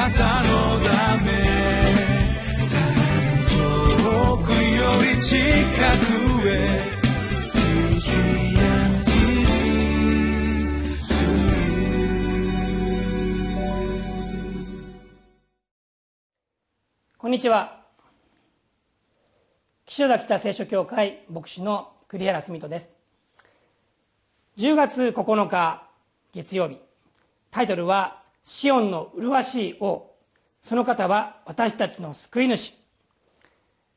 [0.00, 1.30] なたのため
[3.50, 6.80] 遠くより近くへ
[17.18, 17.82] こんにちは。
[19.84, 22.94] 岸田北聖書協会牧師の栗原澄人です。
[24.56, 25.82] 10月9日
[26.32, 26.78] 月曜日。
[27.50, 30.10] タイトルは「シオンの麗しい王。
[30.62, 32.74] その方は私たちの救い主」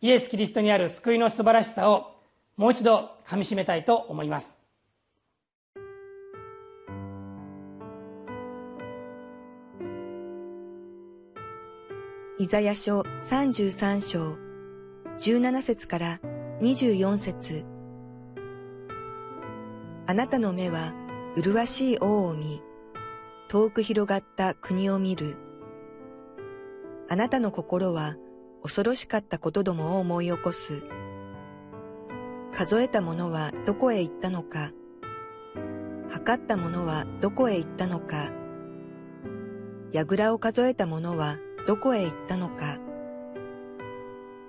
[0.01, 2.13] イエス・キリストにある救いの素晴らしさを
[2.57, 4.57] もう一度かみしめたいと思います。
[12.39, 14.35] イザヤ書33章
[15.19, 16.19] 17節から
[16.59, 17.63] 24節。
[20.05, 20.91] あなたの目は
[21.37, 22.61] 麗しい王を見、
[23.53, 25.37] 遠く広がった国を見る。
[27.07, 28.15] あなたの心は
[28.63, 30.81] 恐ろしかったことどもを思い起こす。
[32.51, 34.71] 数えたものはどこへ行ったのか。
[36.09, 38.31] 測ったものはどこへ行ったのか。
[39.91, 42.79] 櫓を数えたものはどこへ行ったのか。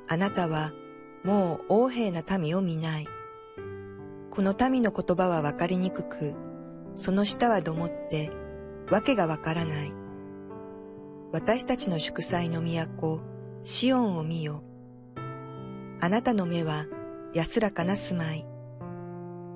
[0.08, 0.72] あなたは
[1.24, 3.06] もう横柄な民を見ない。
[4.30, 6.34] この民の言葉はわかりにくく、
[6.96, 8.30] その舌はどもって、
[8.90, 9.92] わけがわからない。
[11.32, 13.20] 私たちの祝祭の都、
[13.62, 14.62] シオンを見よ。
[16.00, 16.86] あなたの目は
[17.32, 18.46] 安らかな住まい。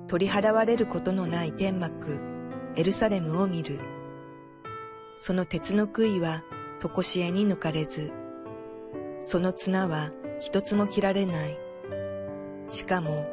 [0.07, 2.19] 取り払われることのない天幕、
[2.75, 3.79] エルサレムを見る。
[5.17, 6.43] その鉄の杭は
[6.79, 8.11] とこしえに抜かれず、
[9.25, 11.57] その綱は一つも切られない。
[12.71, 13.27] しかも、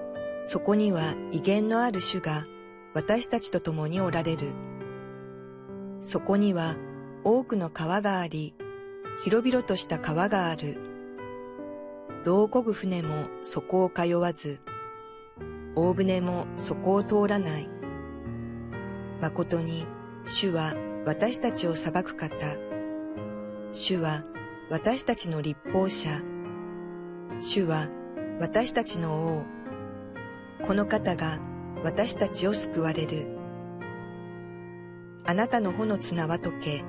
[0.44, 2.46] そこには威厳のある主が
[2.94, 4.65] 私たちと共におられる。
[6.06, 6.76] そこには
[7.24, 8.54] 多くの川があり、
[9.24, 10.78] 広々とした川がある。
[12.24, 14.60] 牢を漕ぐ船もそこを通わず、
[15.74, 17.68] 大船もそこを通らない。
[19.20, 19.84] 誠に
[20.26, 22.36] 主は私たちを裁く方。
[23.72, 24.22] 主は
[24.70, 26.22] 私たちの立法者。
[27.40, 27.88] 主は
[28.38, 29.42] 私たちの
[30.60, 30.66] 王。
[30.68, 31.40] この方が
[31.82, 33.35] 私たちを救われる。
[35.28, 36.84] あなたの穂の綱は解け、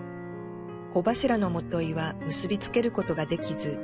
[0.93, 3.79] 穂柱のもといは結びつけることができず、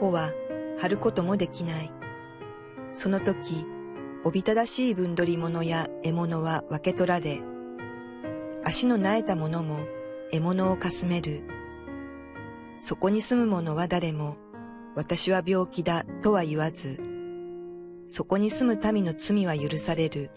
[0.00, 0.32] 穂は
[0.78, 1.92] 張ることもできない。
[2.92, 3.66] その時、
[4.24, 7.42] おびただしい分取り物や獲物は分け取られ、
[8.64, 9.80] 足の苗えたもも
[10.32, 11.42] 獲物をかすめる。
[12.78, 14.36] そこに住む者は誰も、
[14.94, 17.00] 私は病気だとは言わず、
[18.08, 20.30] そこに住む民の罪は許される。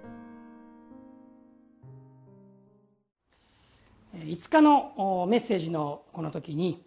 [4.14, 6.84] 5日のメッセージのこの時に、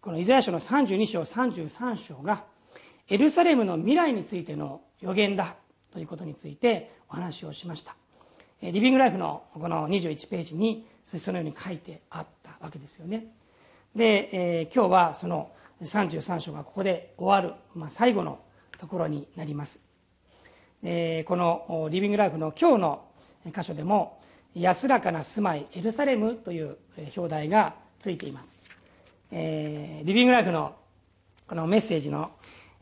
[0.00, 2.44] このイザヤ書の32章33章が
[3.08, 5.56] エルサレムの未来についての予言だ
[5.92, 7.94] ということについてお話をしました。
[8.62, 13.26] リビングライフのこの21ページにそのように書いてあったわけですよね。
[13.94, 15.50] で、えー、今日はその
[15.82, 18.38] 33章がここで終わる、まあ、最後の
[18.78, 19.80] ところになります、
[20.82, 23.04] えー、このリビングライフの今日の
[23.54, 24.18] 箇所でも
[24.54, 26.76] 「安らかな住まいエルサレム」という
[27.16, 28.56] 表題がついています、
[29.30, 30.76] えー、リビングライフの
[31.46, 32.30] このメッセージの、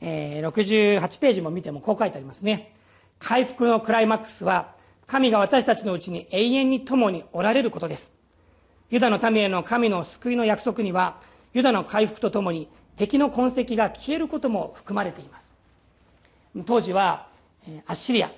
[0.01, 2.75] えー、68ページも見てもこう書いてありますね。
[3.19, 4.75] 回復のクライマックスは
[5.07, 8.13] 神が私たちのうちに永遠に共におられることです。
[8.91, 11.21] ユダの民への神の救いの約束には
[11.55, 15.53] ユダの回復とともに敵の痕跡が消えることも含まれています。
[16.67, 17.29] 当時は
[17.87, 18.31] アッシリア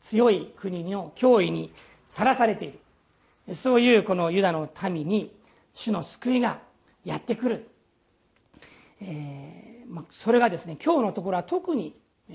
[0.00, 1.72] 強い国の脅威に
[2.14, 2.70] さらされてい
[3.48, 3.54] る。
[3.56, 5.34] そういうこのユダの民に
[5.72, 6.60] 主の救いが
[7.04, 7.68] やってくる、
[9.02, 11.92] えーまそれがですね今日のところは特に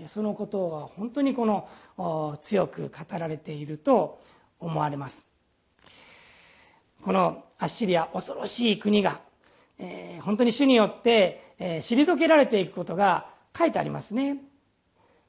[0.07, 4.19] そのことが本当にこの強く語られていると
[4.59, 5.25] 思われます。
[7.01, 9.21] このアッシリア恐ろしい国が、
[9.80, 13.27] えー、本当に主によって、えー、退けられていくことが
[13.57, 14.49] 書いてありますね。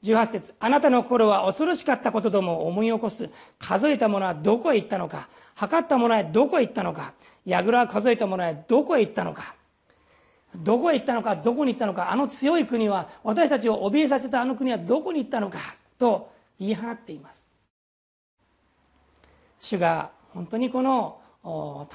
[0.03, 3.29] 18節あなたの心は恐ろしかったことども思い起こす。
[3.59, 5.29] 数えたものはどこへ行ったのか。
[5.55, 7.13] 測ったものはどこへ行ったのか。
[7.45, 9.55] 櫓は数えたものはどこへ行ったのか。
[10.55, 12.11] どこへ行ったのかどこに行ったのか。
[12.11, 15.59] あの強い国は私たちを怯えさせたあの国はどこに行ったのか。
[15.97, 17.47] と言い放っています。
[19.59, 21.21] 主が本当にこの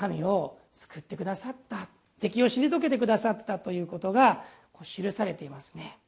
[0.09, 1.89] 民を救ってくださった。
[2.21, 4.43] 敵を退けてくださったということが
[4.83, 5.99] 記されていますね。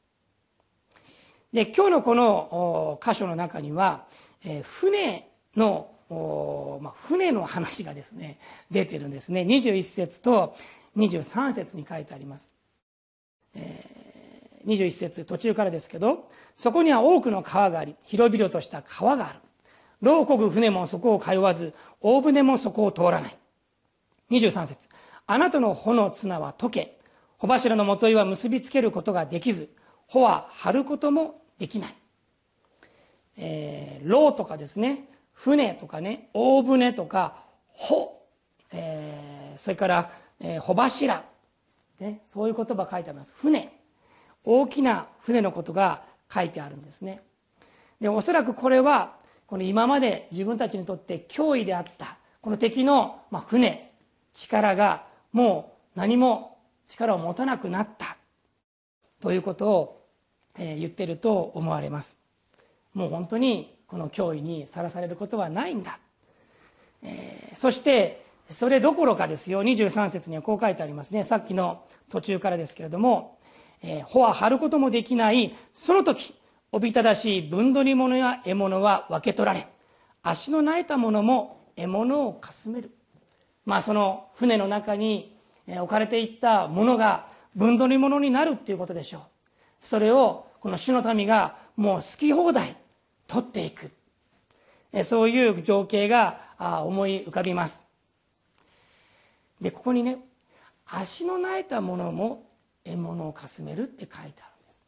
[1.53, 4.05] で今日のこの箇所の中には、
[4.45, 5.91] え船の
[6.81, 8.39] まあ、船の話がですね
[8.71, 9.43] 出てるんですね。
[9.43, 10.57] 21節と
[10.97, 12.51] 23節に書いてあります、
[13.55, 19.41] えー、21節途中からですけどそこには多くの川があり広々とした川がある。
[20.01, 23.39] 牢こぐ船もそこを通わず大船もそこを通らない。
[24.31, 24.89] 23節。
[25.27, 26.99] あなたの穂の綱は溶け
[27.39, 29.69] 穂柱のもといは結びつけることができず
[30.09, 31.95] 穂は張ることもできない、
[33.37, 37.37] えー、牢とかですね船とかね大船とか
[37.73, 38.13] 穂、
[38.73, 40.11] えー、それから、
[40.41, 41.23] えー、穂柱、
[42.01, 43.33] ね、そういう言葉書いてあります。
[43.37, 43.73] 船。
[44.45, 46.03] 大きな船のことが
[46.33, 47.23] 書いてあるんですね。
[48.01, 49.15] でおそらくこれは
[49.47, 53.89] この今まで自分たちにとって脅威であったこの敵の、まあ、船。
[54.33, 58.17] 力がもう何も力を持たなくなった。
[59.21, 59.98] ということを、
[60.59, 62.17] 言ってると思われます。
[62.95, 65.99] もう本当にこの脅威にさらされることはないんだ、
[67.03, 69.63] えー、そしてそれどころかですよ。
[69.63, 71.23] 23節にはこう書いてありますね。
[71.23, 73.39] さっきの途中からですけれども
[73.83, 75.55] 「えー、穂は張ることもできない。
[75.75, 76.35] その時
[76.73, 79.67] おびただしい分取り物や獲物は分け取られ
[80.23, 82.91] 足の苗えたものも獲物をかすめる」
[83.65, 89.23] まあその船の中に置かれていったものが分取り物になるっていうことでしょう。
[89.81, 92.77] それをこの主の民がもう好き放題
[93.27, 93.91] 取っていく。
[95.05, 96.41] そういう情景が
[96.85, 97.87] 思い浮かびます。
[99.61, 100.19] でここにね
[100.87, 102.47] 足の苗えたものも
[102.85, 104.83] 獲物をかすめるって書いてあるんです、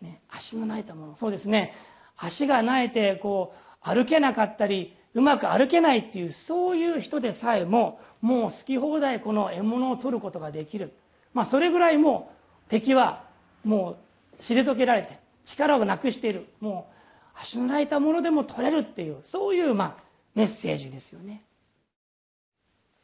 [0.00, 1.74] ね、足の苗えたものそうですね。
[2.16, 10.92] 足が苗えてこう歩けなかったりうまく歩けないっていうそういう人でさえももう好き放題この獲物を取ることができる。
[11.32, 12.32] まあそれぐらいも
[12.66, 13.24] う敵は
[13.62, 13.96] もう
[14.38, 16.46] 退けられて力をなくしている。
[16.60, 16.94] もう
[17.40, 20.02] 足の泣いたものでも取れるっていうそういうまあ
[20.34, 21.42] メッセージですよね。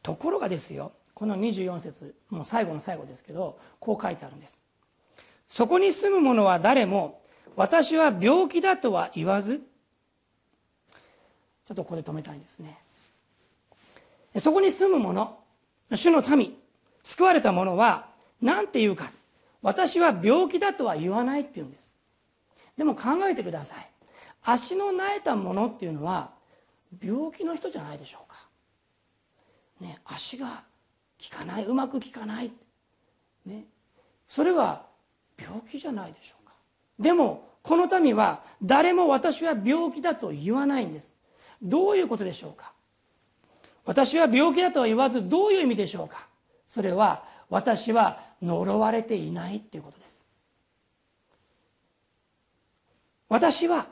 [0.03, 4.63] ところがですよこの24節もう最後の最後ですけどこう書いてあるんです。
[5.49, 7.21] そこに住む者は誰も
[7.57, 12.79] 私は病気だとは言わずちょっとここで止めたいんですね。
[14.39, 15.39] そこに住む者
[15.91, 16.57] 主の民
[17.03, 18.07] 救われた者は
[18.41, 19.11] 何て言うか。
[19.63, 21.93] 私は病気だとは言わないって言うんです。
[22.77, 23.91] でも考えてください。
[24.43, 26.31] 足の苗えたものっていうのは
[27.03, 28.49] 病気の人じゃないでしょうか、
[29.81, 30.63] ね、足が
[31.31, 32.51] 効かないうまく効かない、
[33.45, 33.67] ね、
[34.27, 34.87] それは
[35.39, 36.55] 病気じゃないでしょうか。
[36.99, 41.15] でもこの民は誰も私は病気だと言わないんです。
[41.63, 42.73] どういうことでしょうか。
[43.85, 46.30] 私は病気だとは言わずどういう意味でしょうか。
[46.71, 50.25] それは私は呪われていないっていうことです。
[53.29, 53.89] 私は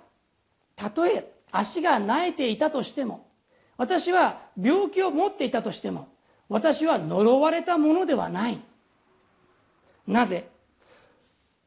[0.77, 3.27] たとえ足が苗えていたとしても
[3.79, 6.07] 私は病気を持っていたとしても
[6.49, 8.61] 私は呪われたものではない。
[10.07, 10.49] なぜ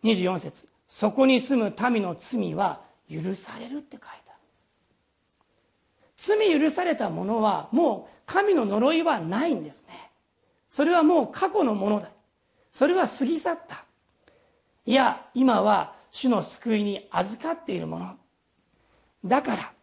[0.06, 0.70] ？24節。
[0.88, 2.80] そこに住む民の罪は
[3.12, 4.32] 許されるって書いてあるんで
[6.16, 6.28] す。
[6.30, 10.11] 罪許されたものはもう神の呪いはないんですね。
[10.72, 12.10] それはもう過去のものだ。
[12.72, 13.84] それは過ぎ去った。
[14.86, 18.16] いや今は主の救いに預かっているもの。
[19.26, 19.74] だから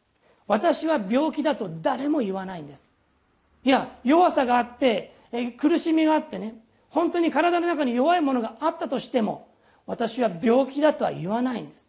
[0.46, 2.88] 私は病気だと誰も言わないんです。
[3.64, 5.14] いや弱さがあって
[5.58, 6.54] 苦しみがあってね
[6.88, 9.46] 本当に体の中に弱いものがあったとしても
[9.84, 11.86] 私は病気だとは言わないんです。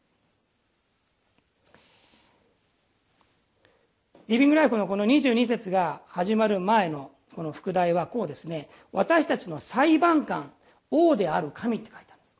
[4.27, 8.67] リビングライフのこの22節が始まる前のこの副題はこうですね。
[8.91, 10.51] 私たちの裁判官
[10.91, 12.37] 王である神って書いてあるんです。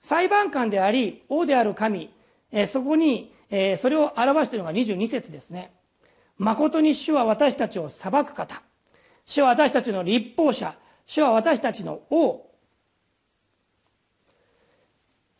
[0.00, 2.08] 裁判官であり王である神
[2.50, 5.74] えそこにえ、それを表しているのが22節ですね。
[6.38, 8.62] 誠に主は私たちを裁く方。
[9.26, 10.74] 主は私たちの立法者。
[11.04, 12.50] 主は私たちの王、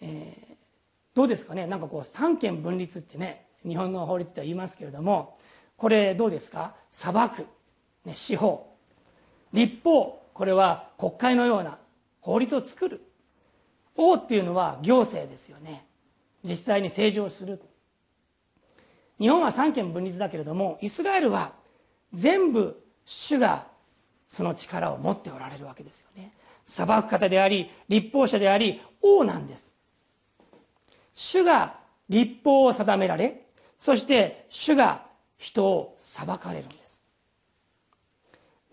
[0.02, 0.54] えー、
[1.14, 1.66] どうですかね。
[1.66, 5.38] なんかこう三権分立ってね日本の法律では言いますけれども。
[5.76, 6.74] これどうですか？
[6.92, 7.46] 裁く、
[8.04, 8.76] ね、司法。
[9.52, 10.22] 立法。
[10.32, 11.78] これは国会のような
[12.20, 13.00] 法律を作る。
[13.96, 15.86] 王っていうのは行政ですよね。
[16.42, 17.60] 実際に政治をする。
[19.18, 21.52] 日本は三権分立だけれどもイスラエルは
[22.12, 23.66] 全部主が
[24.28, 26.32] その力を持っておられるわけですよね。
[26.66, 29.72] 裁く方であり立法者であり王なんです。
[31.14, 33.46] 主が立法を定められ
[33.78, 35.06] そして主が
[35.36, 36.83] 人を裁かれるんです。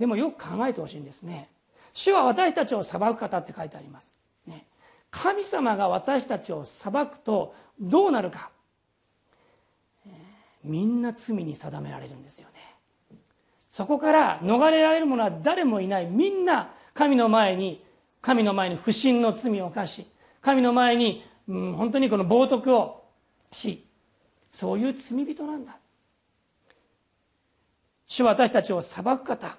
[0.02, 1.48] でもよく考えてほしいんですね。
[1.94, 4.16] 主は私たちを裁く方って書いてあります、
[4.48, 4.66] ね、
[5.12, 8.50] 神様が私たちを裁くとどうなるか。
[10.64, 13.20] みんな罪に定められるんですよね。
[13.70, 16.08] そこから逃れられる者は誰もいない。
[16.08, 17.86] みんな神の前に
[18.24, 20.08] 神の前に不信の罪を犯し
[20.42, 23.04] 神の前に、うん、本当にこの冒涜を
[23.52, 23.86] し
[24.52, 25.78] そういう罪人なんだ。
[28.08, 29.58] 主は私たちを裁く方。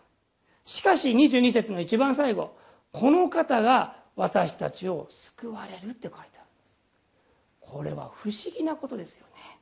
[0.65, 2.57] しかし22節の一番最後
[2.93, 6.33] この方が私たちを救われるって書いてあるんで
[6.67, 6.77] す。
[7.61, 9.59] これは不思議なことですよね。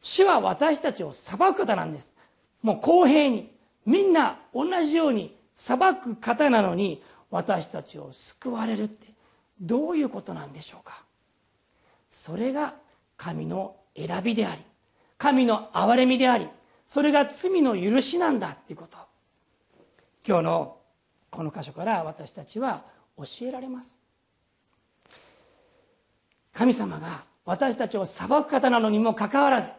[0.00, 2.12] 主は私たちを裁く方なんです。
[2.62, 3.52] もう公平に
[3.86, 9.06] みんな同じように裁く方なのに私たちを救われるって
[9.60, 11.04] どういうことなんでしょうか。
[12.10, 12.74] それが
[13.16, 14.62] 神の選びであり
[15.16, 16.48] 神の憐れみであり
[16.88, 18.98] それが罪の許しなんだっていうこと。
[20.26, 20.76] 今日の
[21.30, 22.84] この箇所から私たちは
[23.16, 23.98] 教えられます。
[26.52, 29.72] 神様が私たちを裁く方なのにもかかわらず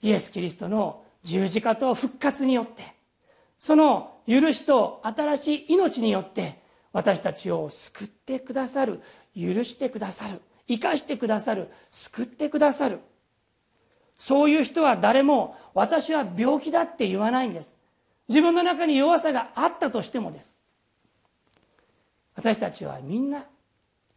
[0.00, 2.94] イエス・キリストの十字架と復活によって
[3.58, 6.60] その許しと新しい命によって
[6.92, 9.00] 私たちを救ってくださる
[9.36, 13.00] 許してくださる生かしてくださる救ってくださる。
[14.16, 17.74] そういう人は誰も私は病気だって言わないんです。
[18.30, 20.54] 自分の中に弱さがあったとしてもです。
[22.36, 23.44] 私たちはみんな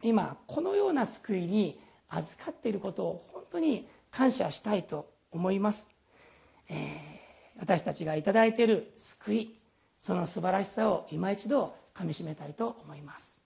[0.02, 5.88] 今このような救いに預かっていることを本当に感謝したいと思います、
[6.68, 6.76] えー、
[7.58, 9.56] 私たちが頂いている救い
[9.98, 13.43] その素晴らしさを今一度かみしめたいと思います。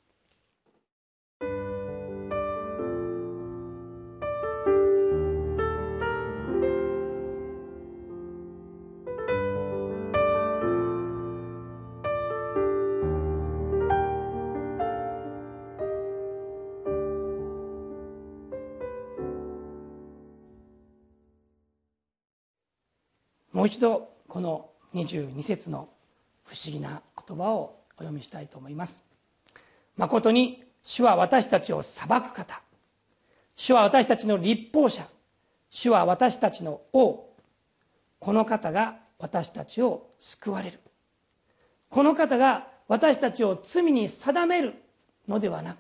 [23.59, 25.89] もう一度この22節の
[26.45, 29.03] 不思議な言葉をお読みしたいと思います。
[29.97, 32.63] 誠に主は私たちを裁く方。
[33.57, 35.09] 主は私たちの立法者。
[35.71, 37.35] 主は私たちの王。
[38.21, 40.79] この方が私たちを救われる。
[41.91, 44.75] この方が私たちを罪に定める
[45.27, 45.79] のではなく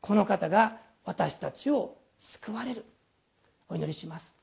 [0.00, 2.84] この方が私たちを救われる。
[3.68, 4.37] お祈りします。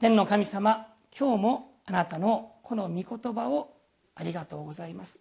[0.00, 0.86] 天の神様
[1.18, 3.74] 今日もあなたのこの御言葉を
[4.14, 5.18] ありがとうございます。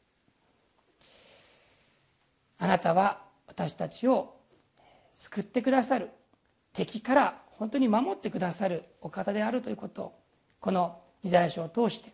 [2.60, 4.36] あなたは私たちを
[5.14, 6.12] 救ってくださる
[6.74, 10.20] 敵から本当に守ってくださるお方であるということを
[10.60, 12.12] このイザヤ書を通して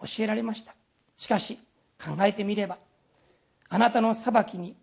[0.00, 0.74] 教えられました。
[1.18, 1.58] しかし
[2.02, 2.78] 考えてみれば
[3.68, 4.74] あなたの裁きに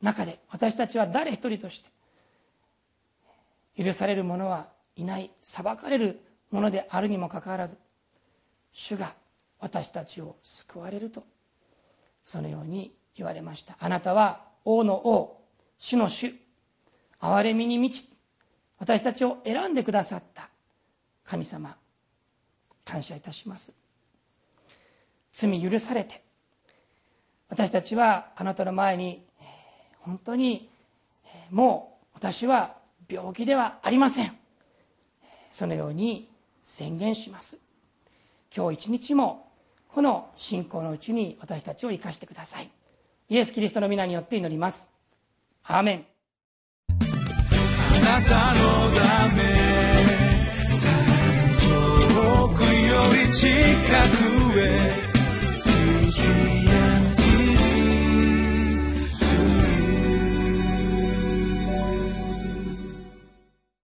[0.00, 1.90] 中で私たちは誰一人として
[3.82, 7.76] 許されるものはいない裁かれるものであるにもかかわらず
[8.72, 9.14] 主が
[9.58, 11.24] 私たちを救われると
[12.24, 13.76] そのように言われました。
[13.78, 15.42] あなたは王の王
[15.78, 16.34] 主の主
[17.20, 18.10] 憐れみに満ち
[18.78, 20.48] 私たちを選んでくださった。
[21.24, 21.74] 神様
[22.84, 23.72] 感謝いたします。
[25.32, 26.22] 罪許されて
[27.48, 29.24] 私たちはあなたの前に
[30.00, 30.68] 本当に
[31.50, 32.76] もう私は
[33.08, 34.36] 病気ではありません。
[35.56, 36.28] そのように
[36.62, 37.56] 宣言します。
[38.54, 39.48] 今日一日も
[39.88, 42.70] この信仰のうちに私たちを生かしてください。
[43.30, 44.86] イエス・キリストの皆によって祈ります。
[45.64, 46.06] アーメン。
[46.90, 49.44] あなたのため
[51.64, 53.48] 遠くより近
[54.52, 55.05] くへ